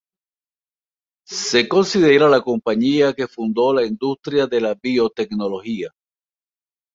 Se 1.29 1.69
considera 1.69 2.27
la 2.27 2.41
compañía 2.41 3.13
que 3.13 3.27
fundó 3.27 3.71
la 3.71 3.85
industria 3.85 4.47
de 4.47 4.59
la 4.59 4.73
biotecnología. 4.73 5.91